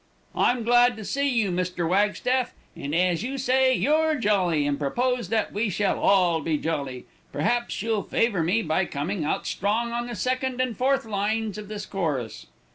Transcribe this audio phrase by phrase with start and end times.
[0.35, 1.87] I'm glad to see you, Mr.
[1.87, 7.05] Wagstaff, and as you say you're jolly, and propose that we shall all be jolly,
[7.31, 11.67] perhaps you'll favor me by coming out strong on the second and fourth lines of
[11.67, 12.47] this chorus.